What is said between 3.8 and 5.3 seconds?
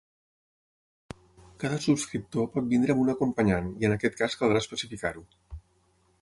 i en aquest cas caldrà especificar-ho.